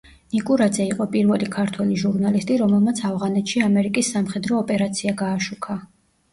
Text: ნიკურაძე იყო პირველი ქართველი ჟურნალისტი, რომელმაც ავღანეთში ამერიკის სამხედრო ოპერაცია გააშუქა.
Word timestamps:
ნიკურაძე 0.35 0.87
იყო 0.93 1.05
პირველი 1.15 1.49
ქართველი 1.57 1.99
ჟურნალისტი, 2.05 2.57
რომელმაც 2.63 3.03
ავღანეთში 3.11 3.63
ამერიკის 3.69 4.13
სამხედრო 4.17 4.61
ოპერაცია 4.65 5.19
გააშუქა. 5.25 5.81